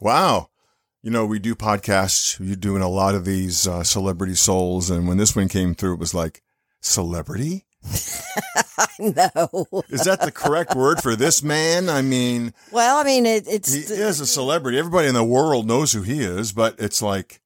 Wow. 0.00 0.48
You 1.02 1.10
know, 1.10 1.24
we 1.26 1.38
do 1.38 1.54
podcasts. 1.54 2.38
You're 2.40 2.56
doing 2.56 2.82
a 2.82 2.88
lot 2.88 3.14
of 3.14 3.24
these 3.24 3.66
uh, 3.66 3.82
celebrity 3.84 4.34
souls. 4.34 4.90
And 4.90 5.08
when 5.08 5.16
this 5.16 5.34
one 5.34 5.48
came 5.48 5.74
through, 5.74 5.94
it 5.94 6.00
was 6.00 6.12
like, 6.14 6.42
celebrity? 6.80 7.64
no. 8.98 9.66
Is 9.88 10.04
that 10.04 10.20
the 10.22 10.32
correct 10.34 10.74
word 10.74 11.00
for 11.02 11.16
this 11.16 11.42
man? 11.42 11.88
I 11.88 12.02
mean, 12.02 12.52
Well, 12.70 12.98
I 12.98 13.04
mean, 13.04 13.24
it, 13.26 13.46
it's 13.48 13.72
he 13.72 13.80
is 13.80 14.20
a 14.20 14.26
celebrity. 14.26 14.78
Everybody 14.78 15.08
in 15.08 15.14
the 15.14 15.24
world 15.24 15.66
knows 15.66 15.92
who 15.92 16.02
he 16.02 16.20
is, 16.20 16.52
but 16.52 16.74
it's 16.78 17.00
like, 17.00 17.40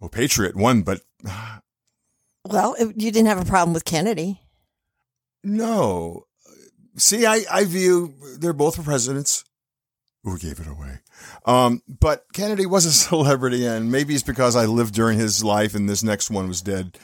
well, 0.00 0.10
Patriot 0.10 0.56
won, 0.56 0.82
but 0.82 1.00
well, 2.44 2.74
it- 2.78 3.00
you 3.00 3.10
didn't 3.12 3.26
have 3.28 3.40
a 3.40 3.44
problem 3.44 3.72
with 3.74 3.84
Kennedy. 3.84 4.40
no. 5.44 6.24
See, 6.98 7.26
I, 7.26 7.42
I 7.52 7.64
view 7.64 8.14
they're 8.38 8.54
both 8.54 8.82
presidents. 8.82 9.44
Who 10.26 10.36
gave 10.38 10.58
it 10.58 10.66
away? 10.66 10.98
Um, 11.44 11.82
but 11.88 12.24
Kennedy 12.32 12.66
was 12.66 12.84
a 12.84 12.92
celebrity, 12.92 13.64
and 13.64 13.92
maybe 13.92 14.12
it's 14.12 14.24
because 14.24 14.56
I 14.56 14.66
lived 14.66 14.92
during 14.92 15.18
his 15.20 15.44
life, 15.44 15.74
and 15.76 15.88
this 15.88 16.02
next 16.02 16.30
one 16.30 16.48
was 16.48 16.60
dead 16.60 16.98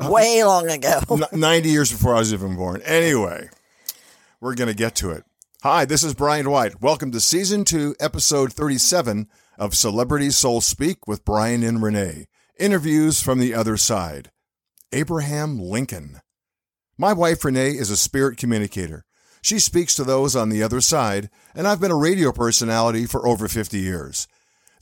Way 0.00 0.44
long 0.44 0.68
ago. 0.68 1.00
N- 1.10 1.40
90 1.40 1.70
years 1.70 1.92
before 1.92 2.16
I 2.16 2.18
was 2.18 2.34
even 2.34 2.56
born. 2.56 2.82
Anyway, 2.82 3.48
we're 4.40 4.56
going 4.56 4.68
to 4.68 4.74
get 4.74 4.96
to 4.96 5.12
it. 5.12 5.24
Hi, 5.62 5.84
this 5.84 6.02
is 6.02 6.12
Brian 6.12 6.50
White. 6.50 6.82
Welcome 6.82 7.12
to 7.12 7.20
season 7.20 7.64
two, 7.64 7.94
episode 8.00 8.52
37 8.52 9.28
of 9.56 9.76
Celebrity 9.76 10.30
Soul 10.30 10.60
Speak 10.60 11.06
with 11.06 11.24
Brian 11.24 11.62
and 11.62 11.80
Renee. 11.80 12.26
Interviews 12.58 13.22
from 13.22 13.38
the 13.38 13.54
other 13.54 13.76
side. 13.76 14.30
Abraham 14.92 15.58
Lincoln. 15.58 16.20
My 16.98 17.12
wife 17.12 17.44
Renee 17.44 17.70
is 17.70 17.90
a 17.90 17.96
spirit 17.96 18.36
communicator. 18.36 19.04
She 19.42 19.58
speaks 19.58 19.94
to 19.94 20.04
those 20.04 20.34
on 20.34 20.48
the 20.48 20.62
other 20.62 20.80
side, 20.80 21.30
and 21.54 21.66
I've 21.66 21.80
been 21.80 21.90
a 21.90 21.96
radio 21.96 22.32
personality 22.32 23.06
for 23.06 23.26
over 23.26 23.48
50 23.48 23.78
years. 23.78 24.28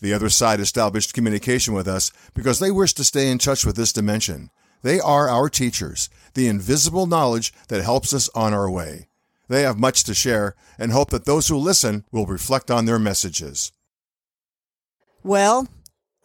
The 0.01 0.13
other 0.13 0.29
side 0.29 0.61
established 0.61 1.15
communication 1.15 1.75
with 1.75 1.89
us 1.89 2.13
because 2.35 2.59
they 2.59 2.71
wish 2.71 2.93
to 2.95 3.05
stay 3.05 3.31
in 3.31 3.39
touch 3.39 3.65
with 3.65 3.77
this 3.77 3.93
dimension. 3.93 4.51
They 4.83 5.01
are 5.01 5.29
our 5.29 5.49
teachers, 5.49 6.11
the 6.35 6.49
invisible 6.49 7.07
knowledge 7.07 7.53
that 7.69 7.83
helps 7.83 8.13
us 8.13 8.29
on 8.35 8.53
our 8.53 8.71
way. 8.71 9.09
They 9.49 9.63
have 9.63 9.79
much 9.79 10.05
to 10.05 10.15
share 10.15 10.55
and 10.79 10.93
hope 10.93 11.11
that 11.11 11.25
those 11.25 11.49
who 11.49 11.57
listen 11.57 12.05
will 12.13 12.27
reflect 12.27 12.71
on 12.71 12.85
their 12.85 12.99
messages. 12.99 13.73
Well, 15.23 15.69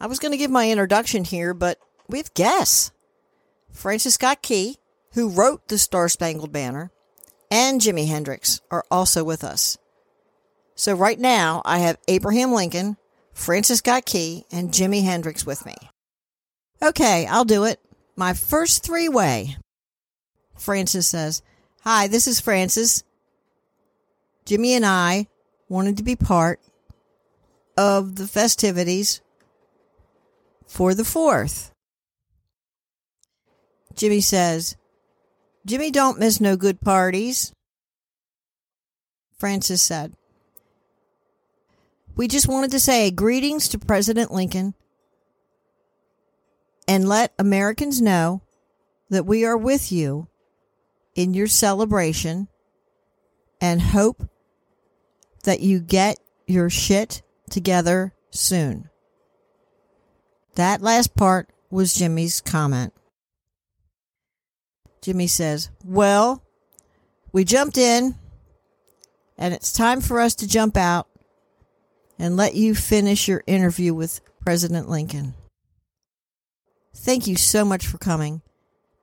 I 0.00 0.06
was 0.06 0.18
going 0.18 0.32
to 0.32 0.38
give 0.38 0.50
my 0.50 0.70
introduction 0.70 1.24
here, 1.24 1.54
but 1.54 1.78
we 2.08 2.18
have 2.18 2.34
guests. 2.34 2.92
Francis 3.72 4.14
Scott 4.14 4.42
Key, 4.42 4.76
who 5.14 5.28
wrote 5.28 5.68
the 5.68 5.78
Star 5.78 6.08
Spangled 6.08 6.52
Banner, 6.52 6.90
and 7.52 7.82
Jimi 7.82 8.08
Hendrix 8.08 8.62
are 8.70 8.82
also 8.90 9.22
with 9.22 9.44
us. 9.44 9.76
So 10.74 10.94
right 10.94 11.20
now, 11.20 11.60
I 11.66 11.80
have 11.80 11.98
Abraham 12.08 12.52
Lincoln, 12.54 12.96
Francis 13.34 13.78
Scott 13.78 14.06
Key, 14.06 14.46
and 14.50 14.70
Jimi 14.70 15.04
Hendrix 15.04 15.44
with 15.44 15.66
me. 15.66 15.76
Okay, 16.82 17.26
I'll 17.26 17.44
do 17.44 17.64
it. 17.64 17.78
My 18.16 18.32
first 18.32 18.82
three 18.82 19.10
way. 19.10 19.58
Francis 20.56 21.06
says, 21.06 21.42
Hi, 21.82 22.08
this 22.08 22.26
is 22.26 22.40
Francis. 22.40 23.04
Jimi 24.46 24.70
and 24.70 24.86
I 24.86 25.26
wanted 25.68 25.98
to 25.98 26.02
be 26.02 26.16
part 26.16 26.58
of 27.76 28.16
the 28.16 28.26
festivities 28.26 29.20
for 30.66 30.94
the 30.94 31.02
4th. 31.02 31.70
Jimi 33.94 34.22
says, 34.22 34.76
Jimi 35.66 35.92
don't 35.92 36.18
miss 36.18 36.40
no 36.40 36.56
good 36.56 36.80
parties. 36.80 37.52
Francis 39.38 39.82
said, 39.82 40.14
We 42.16 42.28
just 42.28 42.48
wanted 42.48 42.70
to 42.72 42.80
say 42.80 43.10
greetings 43.10 43.68
to 43.68 43.78
President 43.78 44.32
Lincoln 44.32 44.74
and 46.88 47.08
let 47.08 47.32
Americans 47.38 48.00
know 48.00 48.42
that 49.10 49.26
we 49.26 49.44
are 49.44 49.56
with 49.56 49.92
you 49.92 50.28
in 51.14 51.34
your 51.34 51.46
celebration 51.46 52.48
and 53.60 53.80
hope 53.80 54.28
that 55.44 55.60
you 55.60 55.80
get 55.80 56.18
your 56.46 56.70
shit 56.70 57.22
together 57.50 58.14
soon. 58.30 58.88
That 60.54 60.82
last 60.82 61.14
part 61.14 61.50
was 61.70 61.94
Jimi's 61.94 62.40
comment. 62.40 62.92
Jimi 65.02 65.28
says, 65.28 65.70
Well, 65.84 66.42
we 67.32 67.44
jumped 67.44 67.76
in, 67.76 68.14
and 69.36 69.52
it's 69.52 69.72
time 69.72 70.00
for 70.00 70.20
us 70.20 70.34
to 70.36 70.48
jump 70.48 70.76
out 70.76 71.08
and 72.18 72.36
let 72.36 72.54
you 72.54 72.74
finish 72.74 73.26
your 73.26 73.42
interview 73.46 73.92
with 73.92 74.20
President 74.40 74.88
Lincoln. 74.88 75.34
Thank 76.94 77.26
you 77.26 77.36
so 77.36 77.64
much 77.64 77.86
for 77.86 77.98
coming. 77.98 78.42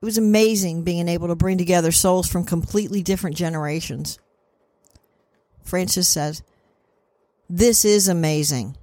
It 0.02 0.06
was 0.06 0.18
amazing 0.18 0.84
being 0.84 1.10
able 1.10 1.28
to 1.28 1.36
bring 1.36 1.58
together 1.58 1.92
souls 1.92 2.30
from 2.30 2.46
completely 2.46 3.04
different 3.04 3.36
generations. 3.36 4.20
Francis 5.64 6.08
says, 6.08 6.42
This 7.50 7.84
is 7.84 8.08
amazing. 8.08 8.78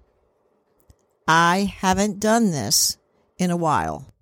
I 1.27 1.73
haven't 1.79 2.21
done 2.21 2.51
this 2.51 2.99
in 3.39 3.51
a 3.51 3.57
while. 3.57 4.13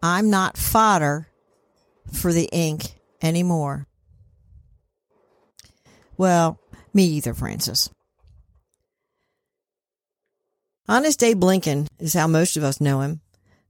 I'm 0.00 0.30
not 0.30 0.56
fodder 0.56 1.28
for 2.10 2.32
the 2.32 2.48
ink 2.52 2.94
anymore. 3.22 3.86
Well, 6.16 6.58
me 6.94 7.04
either, 7.04 7.34
Francis. 7.34 7.90
Honest 10.88 11.22
Abe 11.22 11.42
Lincoln 11.42 11.88
is 11.98 12.14
how 12.14 12.26
most 12.26 12.56
of 12.56 12.64
us 12.64 12.80
know 12.80 13.00
him. 13.00 13.20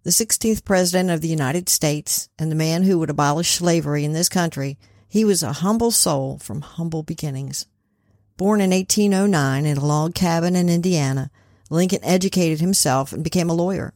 The 0.03 0.10
16th 0.10 0.65
President 0.65 1.10
of 1.10 1.21
the 1.21 1.28
United 1.28 1.69
States 1.69 2.28
and 2.38 2.50
the 2.50 2.56
man 2.56 2.82
who 2.82 2.98
would 2.98 3.10
abolish 3.10 3.53
slavery 3.53 4.04
in 4.04 4.12
this 4.12 4.28
country, 4.28 4.78
he 5.09 5.25
was 5.25 5.42
a 5.42 5.53
humble 5.53 5.91
soul 5.91 6.38
from 6.38 6.62
humble 6.62 7.03
beginnings. 7.03 7.66
Born 8.37 8.60
in 8.60 8.71
1809 8.71 9.66
in 9.66 9.76
a 9.76 9.84
log 9.84 10.15
cabin 10.15 10.56
in 10.56 10.69
Indiana, 10.69 11.31
Lincoln 11.71 12.00
educated 12.03 12.60
himself 12.60 13.12
and 13.12 13.22
became 13.22 13.48
a 13.48 13.54
lawyer. 13.54 13.94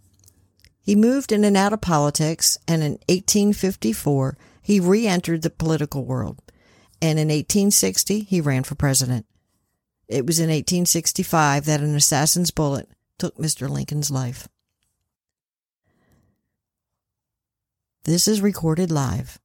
He 0.86 0.94
moved 0.94 1.32
in 1.32 1.42
and 1.42 1.56
out 1.56 1.72
of 1.72 1.80
politics, 1.80 2.58
and 2.68 2.80
in 2.80 2.92
1854 3.08 4.38
he 4.62 4.78
re-entered 4.78 5.42
the 5.42 5.50
political 5.50 6.04
world. 6.04 6.40
And 7.02 7.18
in 7.18 7.26
1860 7.26 8.20
he 8.20 8.40
ran 8.40 8.62
for 8.62 8.76
president. 8.76 9.26
It 10.06 10.24
was 10.24 10.38
in 10.38 10.44
1865 10.44 11.64
that 11.64 11.80
an 11.80 11.96
assassin's 11.96 12.52
bullet 12.52 12.88
took 13.18 13.36
Mr. 13.36 13.68
Lincoln's 13.68 14.12
life. 14.12 14.46
This 18.04 18.28
is 18.28 18.40
recorded 18.40 18.92
live. 18.92 19.40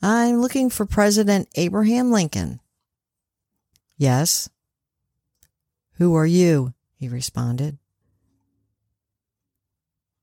I'm 0.00 0.40
looking 0.40 0.70
for 0.70 0.86
President 0.86 1.46
Abraham 1.56 2.10
Lincoln. 2.10 2.60
Yes. 3.98 4.48
Who 5.96 6.14
are 6.14 6.24
you? 6.24 6.72
he 6.94 7.06
responded. 7.06 7.76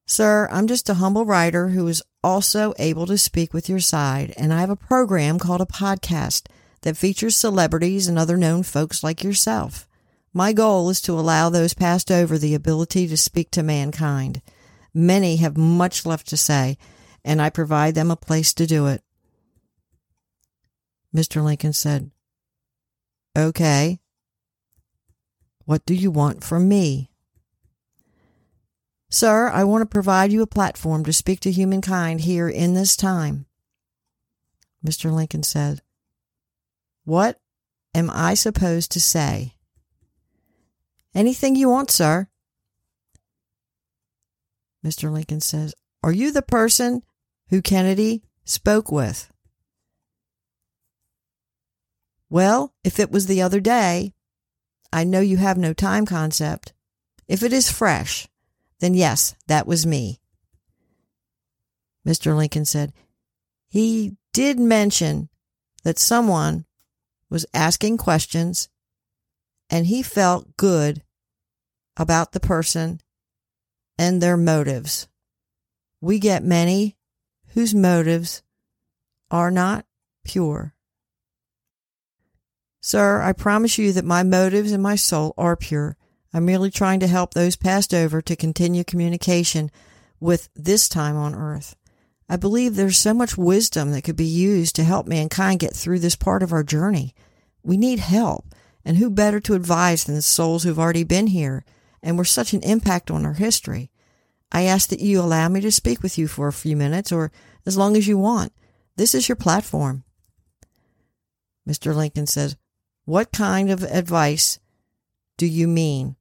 Sir, 0.10 0.48
I'm 0.50 0.68
just 0.68 0.88
a 0.88 0.96
humble 0.96 1.26
writer 1.26 1.68
who 1.68 1.86
is 1.90 2.02
also 2.24 2.74
able 2.80 3.06
to 3.08 3.18
speak 3.18 3.54
with 3.54 3.68
your 3.68 3.82
side, 3.82 4.34
and 4.38 4.54
I 4.54 4.62
have 4.62 4.70
a 4.70 4.76
program 4.78 5.38
called 5.38 5.60
a 5.60 5.66
podcast 5.66 6.48
that 6.84 6.96
features 6.96 7.36
celebrities 7.36 8.08
and 8.08 8.18
other 8.18 8.38
known 8.38 8.64
folks 8.64 9.04
like 9.04 9.22
yourself. 9.22 9.86
My 10.34 10.54
goal 10.54 10.90
is 10.90 11.02
to 11.02 11.20
allow 11.20 11.50
those 11.50 11.74
passed 11.74 12.10
over 12.10 12.38
the 12.38 12.56
ability 12.56 13.10
to 13.10 13.18
speak 13.18 13.52
to 13.52 13.64
mankind. 13.64 14.42
Many 14.94 15.36
have 15.38 15.58
much 15.58 16.06
left 16.06 16.28
to 16.28 16.38
say, 16.38 16.78
and 17.26 17.42
I 17.42 17.50
provide 17.50 17.94
them 17.94 18.10
a 18.10 18.16
place 18.16 18.54
to 18.54 18.66
do 18.66 18.88
it. 18.88 19.04
Mr. 21.14 21.44
Lincoln 21.44 21.74
said, 21.74 22.12
Okay. 23.38 24.00
What 25.66 25.86
do 25.86 25.94
you 25.94 26.12
want 26.12 26.46
from 26.46 26.70
me? 26.70 27.12
Sir, 29.10 29.50
I 29.50 29.64
want 29.64 29.82
to 29.82 29.86
provide 29.86 30.32
you 30.32 30.42
a 30.42 30.48
platform 30.48 31.06
to 31.06 31.14
speak 31.14 31.40
to 31.42 31.52
humankind 31.52 32.22
here 32.22 32.50
in 32.50 32.74
this 32.74 32.96
time. 32.98 33.46
Mr. 34.86 35.12
Lincoln 35.12 35.44
said, 35.44 35.82
What 37.06 37.40
am 37.96 38.10
I 38.12 38.34
supposed 38.34 38.92
to 38.92 39.02
say? 39.02 39.56
Anything 41.16 41.56
you 41.56 41.70
want, 41.70 41.90
sir. 41.90 42.28
Mr. 44.86 45.12
Lincoln 45.12 45.42
says, 45.42 45.74
Are 46.04 46.12
you 46.12 46.32
the 46.32 46.42
person 46.42 47.02
who 47.50 47.62
Kennedy 47.62 48.24
spoke 48.44 48.92
with? 48.92 49.32
Well, 52.30 52.74
if 52.84 53.00
it 53.00 53.10
was 53.10 53.28
the 53.28 53.42
other 53.42 53.62
day, 53.62 54.14
I 54.92 55.06
know 55.06 55.22
you 55.22 55.38
have 55.38 55.58
no 55.58 55.74
time 55.74 56.06
concept. 56.06 56.74
If 57.28 57.42
it 57.42 57.54
is 57.54 57.72
fresh, 57.72 58.28
then 58.80 58.94
yes, 58.94 59.36
that 59.48 59.68
was 59.68 59.86
me. 59.86 60.20
Mr. 62.08 62.36
Lincoln 62.36 62.66
said, 62.66 62.94
He 63.68 64.16
did 64.34 64.60
mention 64.60 65.30
that 65.84 66.00
someone 66.00 66.66
was 67.30 67.46
asking 67.54 67.98
questions 67.98 68.70
and 69.70 69.88
he 69.88 70.02
felt 70.02 70.56
good 70.58 71.04
about 71.98 72.32
the 72.32 72.40
person 72.40 73.02
and 73.98 74.22
their 74.22 74.38
motives. 74.38 75.08
We 76.00 76.20
get 76.20 76.44
many 76.44 76.96
whose 77.50 77.74
motives 77.74 78.44
are 79.32 79.52
not 79.52 79.86
pure. 80.24 80.74
Sir, 82.80 83.22
I 83.22 83.34
promise 83.34 83.78
you 83.78 83.92
that 83.94 84.06
my 84.06 84.24
motives 84.24 84.72
and 84.72 84.82
my 84.82 84.96
soul 84.96 85.34
are 85.38 85.58
pure. 85.58 85.98
I'm 86.38 86.46
merely 86.46 86.70
trying 86.70 87.00
to 87.00 87.08
help 87.08 87.34
those 87.34 87.56
passed 87.56 87.96
over 87.96 88.22
to 88.22 88.36
continue 88.36 88.84
communication 88.84 89.72
with 90.20 90.50
this 90.56 90.88
time 90.88 91.16
on 91.16 91.34
earth. 91.34 91.76
I 92.30 92.36
believe 92.36 92.76
there's 92.76 93.00
so 93.00 93.12
much 93.16 93.40
wisdom 93.40 93.90
that 93.90 94.04
could 94.04 94.18
be 94.18 94.24
used 94.24 94.76
to 94.76 94.84
help 94.84 95.08
mankind 95.08 95.62
get 95.62 95.74
through 95.74 95.98
this 95.98 96.16
part 96.16 96.44
of 96.44 96.54
our 96.54 96.62
journey. 96.62 97.16
We 97.64 97.76
need 97.76 97.98
help, 97.98 98.54
and 98.86 98.98
who 98.98 99.10
better 99.10 99.40
to 99.40 99.56
advise 99.56 100.04
than 100.04 100.14
the 100.14 100.22
souls 100.22 100.62
who've 100.62 100.78
already 100.78 101.04
been 101.04 101.26
here 101.26 101.66
and 102.04 102.20
were 102.20 102.24
such 102.24 102.54
an 102.54 102.62
impact 102.62 103.10
on 103.10 103.26
our 103.26 103.34
history? 103.34 103.90
I 104.52 104.62
ask 104.62 104.90
that 104.90 105.00
you 105.00 105.20
allow 105.20 105.50
me 105.50 105.60
to 105.62 105.72
speak 105.72 106.04
with 106.04 106.20
you 106.20 106.28
for 106.28 106.48
a 106.48 106.54
few 106.54 106.78
minutes 106.78 107.12
or 107.12 107.32
as 107.66 107.78
long 107.78 107.98
as 107.98 108.08
you 108.08 108.20
want. 108.20 108.54
This 108.96 109.16
is 109.16 109.28
your 109.28 109.38
platform. 109.38 110.04
Mr. 111.68 111.96
Lincoln 111.96 112.28
says, 112.28 112.58
What 113.06 113.32
kind 113.32 113.72
of 113.72 113.82
advice 113.82 114.60
do 115.38 115.48
you 115.48 115.68
mean? 115.68 116.16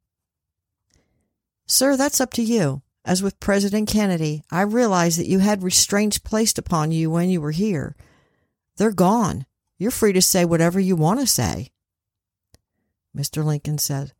Sir, 1.67 1.97
that's 1.97 2.21
up 2.21 2.33
to 2.35 2.43
you. 2.43 2.83
As 3.05 3.23
with 3.23 3.39
President 3.39 3.89
Kennedy, 3.89 4.43
I 4.51 4.63
realize 4.63 5.17
that 5.17 5.29
you 5.29 5.39
had 5.41 5.63
restraints 5.63 6.19
placed 6.19 6.59
upon 6.59 6.91
you 6.91 7.11
when 7.11 7.29
you 7.29 7.41
were 7.41 7.53
here. 7.53 7.95
They're 8.77 8.93
gone. 8.93 9.47
You're 9.79 9.91
free 9.91 10.13
to 10.13 10.23
say 10.23 10.45
whatever 10.45 10.81
you 10.81 10.97
want 10.97 11.21
to 11.21 11.27
say. 11.27 11.71
Mr. 13.17 13.45
Lincoln 13.45 13.79
said, 13.79 14.13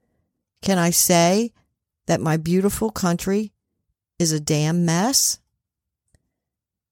Can 0.62 0.78
I 0.78 0.90
say 0.90 1.52
that 2.06 2.20
my 2.20 2.37
beautiful 2.37 2.90
country 2.90 3.52
is 4.19 4.32
a 4.32 4.40
damn 4.40 4.84
mess? 4.84 5.38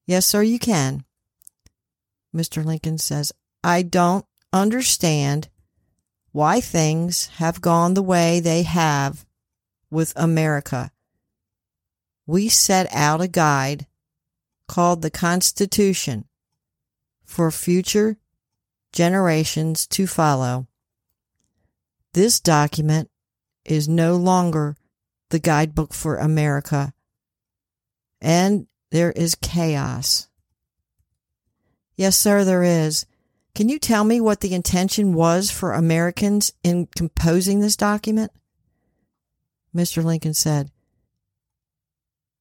Yes, 0.07 0.27
sir, 0.27 0.43
you 0.43 0.59
can. 0.59 1.05
Mr. 2.35 2.65
Lincoln 2.65 2.99
says, 2.99 3.33
I 3.63 3.83
don't 3.83 4.27
understand 4.53 5.49
why 6.33 6.61
things 6.61 7.27
have 7.37 7.61
gone 7.61 7.95
the 7.95 8.03
way 8.03 8.41
they 8.41 8.65
have 8.65 9.24
with 9.95 10.13
America. 10.17 10.91
We 12.27 12.49
set 12.49 12.87
out 12.93 13.21
a 13.21 13.29
guide 13.29 13.87
called 14.69 15.01
the 15.03 15.11
Constitution 15.11 16.27
for 17.25 17.51
future 17.51 18.19
generations 18.93 19.87
to 19.89 20.07
follow. 20.07 20.67
This 22.13 22.41
document 22.41 23.11
is 23.65 23.89
no 23.89 24.17
longer 24.17 24.77
the 25.31 25.39
guidebook 25.39 25.95
for 25.95 26.17
America, 26.17 26.93
and 28.21 28.67
there 28.91 29.13
is 29.13 29.35
chaos. 29.35 30.29
Yes, 31.97 32.17
sir, 32.17 32.45
there 32.45 32.63
is. 32.63 33.07
Can 33.55 33.69
you 33.69 33.79
tell 33.79 34.05
me 34.05 34.21
what 34.21 34.41
the 34.41 34.55
intention 34.55 35.15
was 35.15 35.51
for 35.51 35.73
Americans 35.73 36.53
in 36.63 36.89
composing 36.97 37.61
this 37.61 37.77
document? 37.77 38.33
Mr. 39.75 40.05
Lincoln 40.05 40.35
said, 40.35 40.71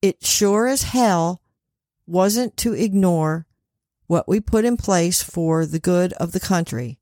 It 0.01 0.25
sure 0.25 0.67
as 0.67 0.83
hell 0.83 1.41
wasn't 2.05 2.55
to 2.57 2.73
ignore 2.73 3.47
what 4.07 4.27
we 4.27 4.39
put 4.39 4.65
in 4.65 4.77
place 4.77 5.23
for 5.23 5.65
the 5.65 5.79
good 5.79 6.13
of 6.13 6.31
the 6.31 6.39
country. 6.39 6.99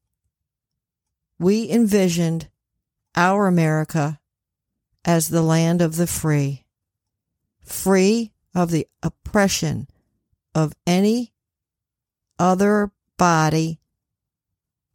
We 1.38 1.70
envisioned 1.70 2.50
our 3.16 3.48
America 3.48 4.20
as 5.04 5.30
the 5.30 5.42
land 5.42 5.82
of 5.82 5.96
the 5.96 6.08
free, 6.08 6.66
free 7.66 8.32
of 8.54 8.72
the 8.72 8.88
oppression 9.02 9.88
of 10.54 10.74
any 10.86 11.34
other 12.38 12.92
body 13.18 13.80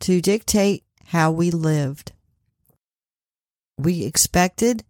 to 0.01 0.21
dictate 0.21 0.85
how 1.07 1.31
we 1.31 1.51
lived. 1.51 2.13
We 3.79 4.05
expected 4.05 4.85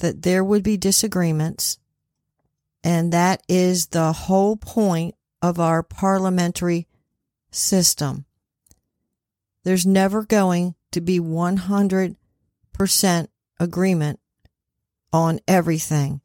that 0.00 0.22
there 0.22 0.44
would 0.44 0.62
be 0.62 0.76
disagreements, 0.76 1.78
and 2.84 3.12
that 3.12 3.42
is 3.48 3.86
the 3.86 4.12
whole 4.12 4.56
point 4.56 5.14
of 5.40 5.58
our 5.58 5.82
parliamentary 5.82 6.86
system. 7.50 8.26
There's 9.64 9.86
never 9.86 10.24
going 10.24 10.74
to 10.92 11.00
be 11.00 11.20
100% 11.20 12.16
agreement 13.58 14.20
on 15.12 15.40
everything. 15.46 16.20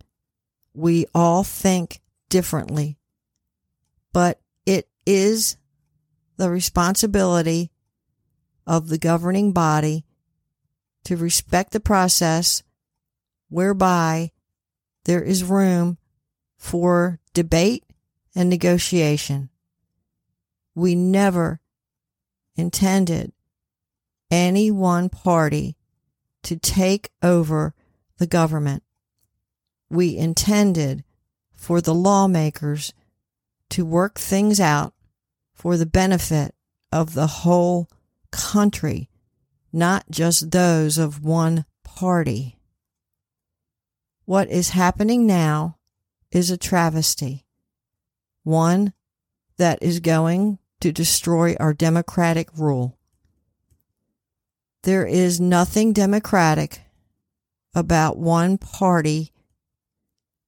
We 0.73 1.05
all 1.13 1.43
think 1.43 2.01
differently, 2.29 2.97
but 4.13 4.41
it 4.65 4.87
is 5.05 5.57
the 6.37 6.49
responsibility 6.49 7.71
of 8.67 8.89
the 8.89 8.97
governing 8.97 9.51
body 9.51 10.05
to 11.05 11.15
respect 11.15 11.71
the 11.71 11.79
process 11.79 12.63
whereby 13.49 14.31
there 15.05 15.21
is 15.21 15.43
room 15.43 15.97
for 16.57 17.19
debate 17.33 17.83
and 18.35 18.49
negotiation. 18.49 19.49
We 20.73 20.95
never 20.95 21.61
intended 22.55 23.31
any 24.31 24.71
one 24.71 25.09
party 25.09 25.77
to 26.43 26.57
take 26.57 27.09
over 27.21 27.73
the 28.17 28.27
government. 28.27 28.83
We 29.89 30.17
intended 30.17 31.03
for 31.55 31.81
the 31.81 31.93
lawmakers 31.93 32.93
to 33.69 33.85
work 33.85 34.19
things 34.19 34.59
out 34.59 34.93
for 35.53 35.77
the 35.77 35.85
benefit 35.85 36.53
of 36.91 37.13
the 37.13 37.27
whole 37.27 37.89
country, 38.31 39.09
not 39.71 40.05
just 40.09 40.51
those 40.51 40.97
of 40.97 41.23
one 41.23 41.65
party. 41.83 42.54
What 44.25 44.49
is 44.49 44.69
happening 44.69 45.27
now 45.27 45.77
is 46.31 46.49
a 46.49 46.57
travesty, 46.57 47.45
one 48.43 48.93
that 49.57 49.77
is 49.83 49.99
going 49.99 50.57
to 50.79 50.91
destroy 50.91 51.55
our 51.59 51.73
democratic 51.73 52.49
rule. 52.57 52.97
There 54.81 55.05
is 55.05 55.39
nothing 55.39 55.93
democratic 55.93 56.81
about 57.75 58.17
one 58.17 58.57
party 58.57 59.31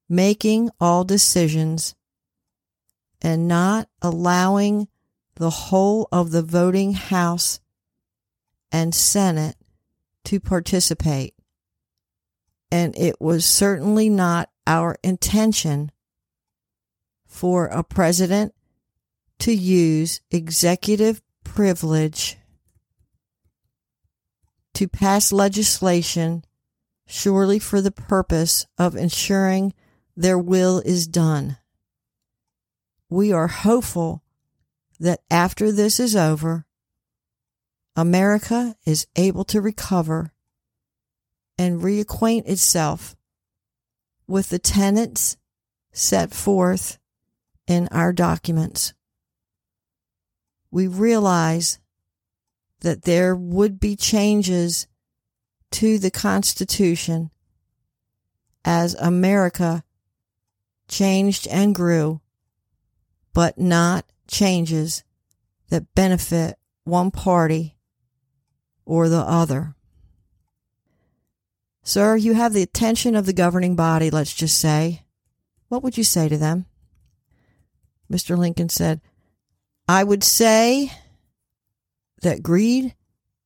making 0.10 0.72
all 0.80 1.04
decisions 1.04 1.94
and 3.22 3.48
not 3.48 3.90
allowing 4.02 4.88
the 5.36 5.50
whole 5.52 6.08
of 6.12 6.32
the 6.32 6.42
voting 6.42 6.94
House 6.94 7.60
and 8.72 8.96
Senate 8.96 9.56
to 10.26 10.40
participate. 10.40 11.36
And 12.72 12.98
it 12.98 13.22
was 13.22 13.46
certainly 13.46 14.10
not 14.10 14.50
our 14.66 14.98
intention 15.04 15.92
for 17.26 17.68
a 17.68 17.84
president 17.84 18.54
to 19.40 19.54
use 19.54 20.22
executive 20.32 21.22
privilege 21.44 22.38
to 24.74 24.88
pass 24.88 25.32
legislation 25.32 26.44
surely 27.08 27.58
for 27.58 27.82
the 27.82 27.92
purpose 27.92 28.68
of 28.78 28.96
ensuring 28.96 29.74
their 30.16 30.38
will 30.38 30.80
is 30.86 31.08
done. 31.08 31.58
We 33.10 33.32
are 33.32 33.48
hopeful 33.48 34.24
that 35.00 35.22
after 35.32 35.72
this 35.72 36.00
is 36.00 36.16
over, 36.16 36.66
America 37.96 38.76
is 38.86 39.08
able 39.16 39.46
to 39.46 39.62
recover 39.62 40.34
and 41.58 41.82
reacquaint 41.82 42.48
itself 42.48 43.16
with 44.28 44.50
the 44.50 44.60
tenets 44.60 45.38
set 45.92 46.34
forth 46.34 47.00
in 47.66 47.88
our 47.92 48.14
documents. 48.14 48.94
We 50.70 50.88
realize 50.88 51.80
that 52.82 53.04
there 53.04 53.36
would 53.36 53.80
be 53.80 53.96
changes 53.96 54.88
to 55.72 55.98
the 55.98 56.12
Constitution 56.12 57.32
as 58.64 58.96
America 58.96 59.84
changed 60.88 61.48
and 61.48 61.74
grew, 61.74 62.22
but 63.34 63.58
not 63.58 64.06
changes 64.28 65.04
that 65.70 65.94
benefit 65.96 66.58
one 66.84 67.12
party 67.12 67.78
or 68.86 69.10
the 69.10 69.20
other. 69.22 69.76
Sir, 71.88 72.18
you 72.18 72.34
have 72.34 72.52
the 72.52 72.64
attention 72.64 73.16
of 73.16 73.26
the 73.26 73.32
governing 73.32 73.78
body, 73.78 74.10
let's 74.10 74.34
just 74.34 74.60
say. 74.60 75.04
What 75.70 75.84
would 75.84 75.98
you 75.98 76.04
say 76.04 76.28
to 76.28 76.36
them? 76.36 76.66
Mr. 78.12 78.38
Lincoln 78.38 78.68
said, 78.68 79.00
I 79.88 80.04
would 80.04 80.22
say 80.22 80.92
that 82.24 82.44
greed 82.44 82.94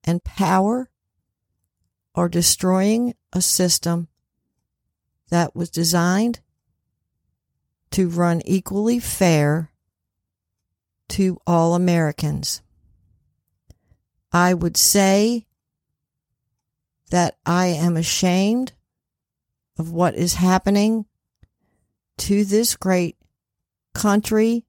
and 0.04 0.24
power 0.24 0.90
are 2.16 2.28
destroying 2.28 3.14
a 3.32 3.44
system 3.44 4.08
that 5.30 5.56
was 5.56 5.70
designed 5.70 6.40
to 7.92 8.10
run 8.10 8.42
equally 8.44 8.98
fair 8.98 9.70
to 11.10 11.38
all 11.46 11.76
Americans. 11.76 12.64
I 14.32 14.56
would 14.56 14.78
say 14.78 15.46
that 17.12 17.36
I 17.46 17.68
am 17.68 17.98
ashamed 17.98 18.72
of 19.78 19.92
what 19.92 20.16
is 20.16 20.36
happening 20.36 21.06
to 22.18 22.46
this 22.46 22.76
great 22.78 23.18
country, 23.94 24.66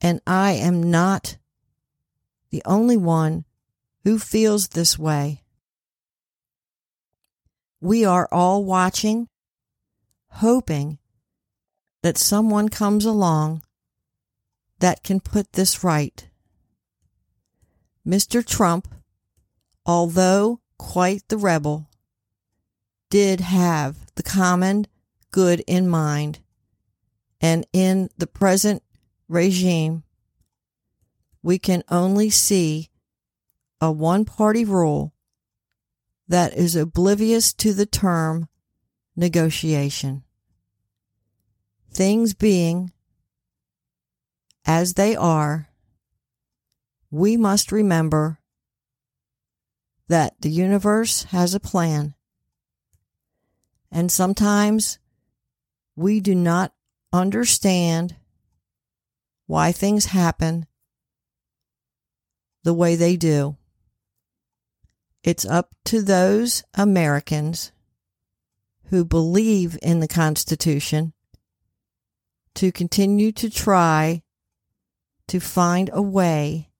and 0.00 0.20
I 0.26 0.52
am 0.52 0.90
not 0.90 1.38
the 2.50 2.62
only 2.64 2.96
one 2.96 3.44
who 4.02 4.18
feels 4.18 4.68
this 4.68 4.98
way. 4.98 5.44
We 7.80 8.04
are 8.04 8.28
all 8.32 8.64
watching, 8.64 9.28
hoping 10.28 10.98
that 12.02 12.18
someone 12.18 12.68
comes 12.68 13.04
along 13.04 13.62
that 14.80 15.04
can 15.04 15.20
put 15.20 15.52
this 15.52 15.84
right. 15.84 16.28
Mr. 18.04 18.44
Trump, 18.44 18.92
although 19.86 20.60
quite 20.78 21.26
the 21.28 21.36
rebel, 21.36 21.88
did 23.10 23.40
have 23.40 23.96
the 24.14 24.22
common 24.22 24.86
good 25.30 25.62
in 25.66 25.88
mind, 25.88 26.40
and 27.40 27.66
in 27.72 28.08
the 28.18 28.26
present 28.26 28.82
regime, 29.28 30.02
we 31.42 31.58
can 31.58 31.82
only 31.90 32.30
see 32.30 32.88
a 33.80 33.92
one 33.92 34.24
party 34.24 34.64
rule 34.64 35.12
that 36.26 36.54
is 36.54 36.74
oblivious 36.74 37.52
to 37.52 37.74
the 37.74 37.86
term 37.86 38.48
negotiation. 39.14 40.24
Things 41.90 42.34
being 42.34 42.92
as 44.64 44.94
they 44.94 45.14
are, 45.14 45.68
we 47.10 47.36
must 47.36 47.70
remember 47.70 48.40
that 50.08 50.34
the 50.40 50.50
universe 50.50 51.24
has 51.24 51.54
a 51.54 51.60
plan. 51.60 52.14
And 53.90 54.10
sometimes 54.10 54.98
we 55.96 56.20
do 56.20 56.34
not 56.34 56.72
understand 57.12 58.16
why 59.46 59.72
things 59.72 60.06
happen 60.06 60.66
the 62.64 62.74
way 62.74 62.96
they 62.96 63.16
do. 63.16 63.56
It's 65.22 65.44
up 65.44 65.74
to 65.86 66.02
those 66.02 66.64
Americans 66.74 67.72
who 68.86 69.04
believe 69.04 69.78
in 69.82 70.00
the 70.00 70.08
Constitution 70.08 71.12
to 72.54 72.70
continue 72.70 73.32
to 73.32 73.48
try 73.48 74.22
to 75.28 75.40
find 75.40 75.90
a 75.92 76.02
way 76.02 76.70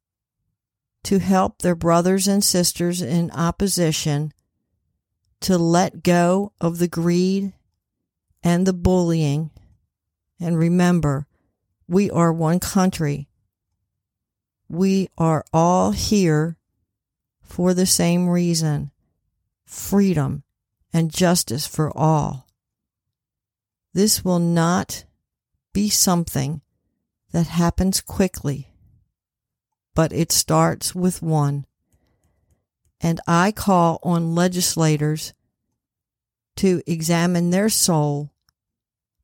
to 1.04 1.18
help 1.18 1.58
their 1.58 1.74
brothers 1.74 2.26
and 2.26 2.42
sisters 2.42 3.00
in 3.00 3.30
opposition 3.30 4.32
to 5.40 5.58
let 5.58 6.02
go 6.02 6.52
of 6.60 6.78
the 6.78 6.88
greed 6.88 7.52
and 8.42 8.66
the 8.66 8.72
bullying. 8.72 9.50
And 10.40 10.58
remember, 10.58 11.26
we 11.86 12.10
are 12.10 12.32
one 12.32 12.60
country. 12.60 13.28
We 14.68 15.10
are 15.18 15.44
all 15.52 15.92
here 15.92 16.56
for 17.42 17.74
the 17.74 17.86
same 17.86 18.28
reason 18.28 18.90
freedom 19.66 20.42
and 20.92 21.12
justice 21.12 21.66
for 21.66 21.94
all. 21.96 22.46
This 23.92 24.24
will 24.24 24.38
not 24.38 25.04
be 25.72 25.88
something 25.88 26.62
that 27.32 27.48
happens 27.48 28.00
quickly, 28.00 28.68
but 29.94 30.12
it 30.12 30.32
starts 30.32 30.94
with 30.94 31.22
one. 31.22 31.66
And 33.00 33.20
I 33.26 33.52
call 33.52 33.98
on 34.02 34.34
legislators 34.34 35.34
to 36.56 36.82
examine 36.86 37.50
their 37.50 37.68
soul 37.68 38.30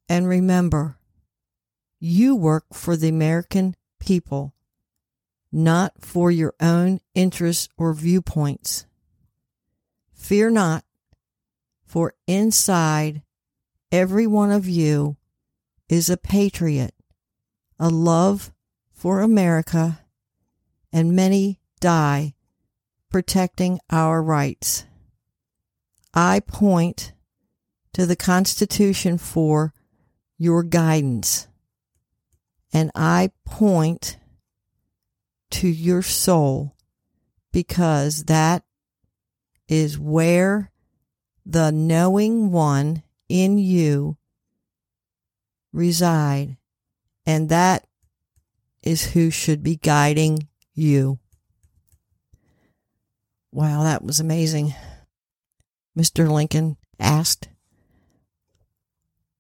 and 0.08 0.26
remember 0.28 0.96
you 1.98 2.34
work 2.34 2.64
for 2.72 2.96
the 2.96 3.08
American 3.08 3.76
people, 4.00 4.54
not 5.52 5.92
for 6.00 6.30
your 6.30 6.54
own 6.60 7.00
interests 7.14 7.68
or 7.76 7.92
viewpoints. 7.94 8.86
Fear 10.14 10.50
not, 10.50 10.84
for 11.84 12.14
inside 12.26 13.22
every 13.92 14.26
one 14.26 14.50
of 14.50 14.68
you 14.68 15.16
is 15.88 16.08
a 16.08 16.16
patriot 16.16 16.94
a 17.80 17.88
love 17.88 18.52
for 18.92 19.20
America, 19.20 19.99
and 20.92 21.14
many 21.14 21.60
die 21.80 22.34
protecting 23.10 23.80
our 23.90 24.22
rights. 24.22 24.84
I 26.14 26.40
point 26.40 27.12
to 27.92 28.06
the 28.06 28.16
Constitution 28.16 29.18
for 29.18 29.74
your 30.38 30.62
guidance, 30.62 31.48
and 32.72 32.90
I 32.94 33.30
point 33.44 34.18
to 35.50 35.68
your 35.68 36.02
soul 36.02 36.76
because 37.52 38.24
that 38.24 38.64
is 39.68 39.98
where 39.98 40.70
the 41.44 41.70
knowing 41.70 42.52
one 42.52 43.02
in 43.28 43.58
you 43.58 44.16
reside 45.72 46.56
and 47.26 47.48
that 47.48 47.86
is 48.82 49.12
who 49.12 49.30
should 49.30 49.62
be 49.62 49.76
guiding 49.76 50.48
you. 50.80 51.18
Wow, 53.52 53.82
that 53.82 54.04
was 54.04 54.20
amazing. 54.20 54.74
Mr. 55.98 56.30
Lincoln 56.30 56.76
asked, 56.98 57.48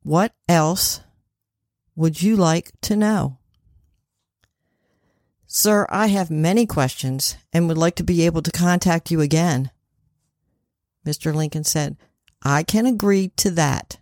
What 0.02 0.32
else 0.48 1.00
would 1.94 2.22
you 2.22 2.36
like 2.36 2.72
to 2.82 2.96
know? 2.96 3.38
Sir, 5.46 5.86
I 5.90 6.08
have 6.08 6.30
many 6.30 6.66
questions 6.66 7.36
and 7.52 7.66
would 7.68 7.78
like 7.78 7.96
to 7.96 8.04
be 8.04 8.24
able 8.24 8.42
to 8.42 8.52
contact 8.52 9.10
you 9.10 9.20
again. 9.20 9.70
Mr. 11.06 11.34
Lincoln 11.34 11.64
said, 11.64 11.96
I 12.42 12.62
can 12.62 12.86
agree 12.86 13.28
to 13.36 13.50
that. 13.52 13.98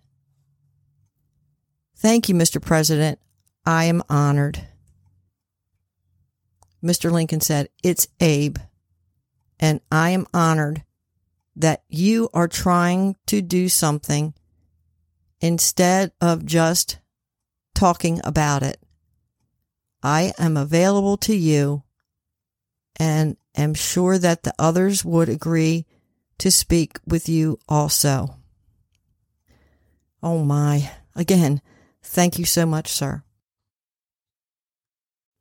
Thank 1.97 2.29
you, 2.29 2.35
Mr. 2.35 2.63
President. 2.63 3.19
I 3.65 3.85
am 3.85 4.03
honored. 4.09 4.69
Mr. 6.83 7.11
Lincoln 7.11 7.41
said, 7.41 7.69
It's 7.83 8.09
Abe, 8.21 8.59
and 9.59 9.81
I 9.91 10.11
am 10.11 10.27
honored 10.33 10.85
that 11.57 11.83
you 11.89 12.29
are 12.33 12.49
trying 12.49 13.17
to 13.27 13.43
do 13.43 13.69
something 13.69 14.35
instead 15.41 16.13
of 16.21 16.45
just 16.47 16.99
talking 17.75 18.21
about 18.25 18.63
it. 18.63 18.81
I 20.03 20.33
am 20.39 20.57
available 20.57 21.17
to 21.19 21.35
you 21.35 21.83
and 22.97 23.37
am 23.57 23.75
sure 23.75 24.19
that 24.19 24.45
the 24.45 24.55
others 24.59 25.05
would 25.05 25.29
agree 25.29 25.87
to 26.39 26.51
speak 26.51 26.99
with 27.07 27.29
you 27.29 27.59
also. 27.69 28.37
Oh 30.23 30.45
my. 30.45 30.91
Again, 31.15 31.61
thank 32.03 32.39
you 32.39 32.45
so 32.45 32.65
much, 32.65 32.89
sir. 32.89 33.23